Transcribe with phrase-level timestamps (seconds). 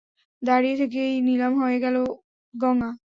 [0.41, 2.01] দাঁড়িয়ে থেকেই নিলাম হয়ে গেলো
[2.53, 2.89] গঙা।